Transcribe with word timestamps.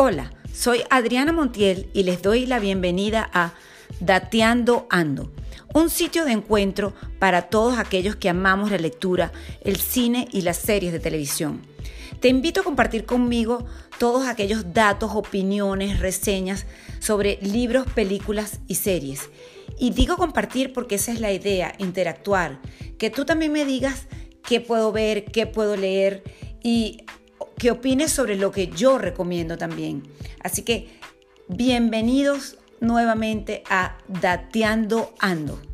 Hola, 0.00 0.30
soy 0.54 0.82
Adriana 0.90 1.32
Montiel 1.32 1.90
y 1.92 2.04
les 2.04 2.22
doy 2.22 2.46
la 2.46 2.60
bienvenida 2.60 3.28
a 3.34 3.54
Dateando 3.98 4.86
Ando, 4.90 5.32
un 5.74 5.90
sitio 5.90 6.24
de 6.24 6.30
encuentro 6.30 6.94
para 7.18 7.48
todos 7.50 7.80
aquellos 7.80 8.14
que 8.14 8.28
amamos 8.28 8.70
la 8.70 8.78
lectura, 8.78 9.32
el 9.64 9.74
cine 9.74 10.28
y 10.30 10.42
las 10.42 10.56
series 10.56 10.92
de 10.92 11.00
televisión. 11.00 11.62
Te 12.20 12.28
invito 12.28 12.60
a 12.60 12.62
compartir 12.62 13.06
conmigo 13.06 13.66
todos 13.98 14.28
aquellos 14.28 14.72
datos, 14.72 15.10
opiniones, 15.16 15.98
reseñas 15.98 16.66
sobre 17.00 17.40
libros, 17.42 17.84
películas 17.92 18.60
y 18.68 18.76
series. 18.76 19.30
Y 19.80 19.90
digo 19.90 20.16
compartir 20.16 20.72
porque 20.72 20.94
esa 20.94 21.10
es 21.10 21.18
la 21.18 21.32
idea, 21.32 21.74
interactuar, 21.78 22.60
que 22.98 23.10
tú 23.10 23.24
también 23.24 23.50
me 23.50 23.64
digas 23.64 24.06
qué 24.44 24.60
puedo 24.60 24.92
ver, 24.92 25.24
qué 25.24 25.48
puedo 25.48 25.76
leer 25.76 26.22
y 26.62 27.04
que 27.58 27.70
opines 27.70 28.12
sobre 28.12 28.36
lo 28.36 28.50
que 28.52 28.68
yo 28.68 28.98
recomiendo 28.98 29.58
también. 29.58 30.02
Así 30.40 30.62
que 30.62 30.88
bienvenidos 31.48 32.56
nuevamente 32.80 33.62
a 33.68 33.98
Dateando 34.06 35.12
Ando. 35.18 35.67